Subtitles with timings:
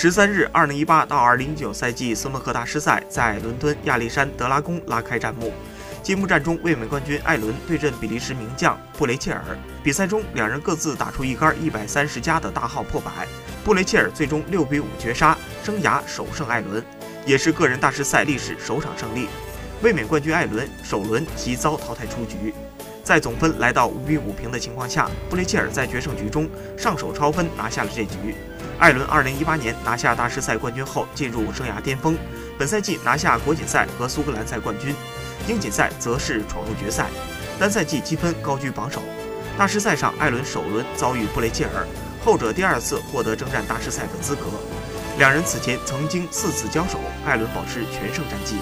[0.00, 5.52] 十三日，二零一八到二零一九赛季斯诺克大师赛在伦敦亚历山德拉宫拉开战幕。
[6.04, 9.42] 揭幕战中，卫冕冠军艾伦对阵比利时名将布雷切尔。
[9.82, 13.26] 比赛中，两人各自打出一杆一百三十加的大号破百。
[13.64, 16.80] 布雷切尔最终六比五绝杀，生涯首胜艾伦，
[17.26, 19.26] 也是个人大师赛历史首场胜利。
[19.82, 22.54] 卫冕冠军艾伦首轮即遭淘汰出局。
[23.02, 28.36] 在总分来到五比五平的情况下，布雷切尔在决胜局中上手超分拿下了这局。
[28.78, 32.16] 艾伦二零一八年拿下大师赛冠军后进入生涯巅峰，
[32.56, 34.94] 本赛季拿下国锦赛和苏格兰赛冠军。
[35.48, 37.06] 英锦赛则是闯入决赛，
[37.58, 39.02] 单赛季积分高居榜首。
[39.56, 41.84] 大师赛上，艾伦首轮遭遇布雷切尔，
[42.24, 44.42] 后者第二次获得征战大师赛的资格。
[45.18, 48.58] 两人此前曾经四次交手，艾伦保持全胜战绩。